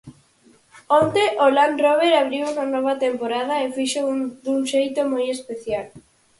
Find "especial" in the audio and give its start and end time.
5.37-5.85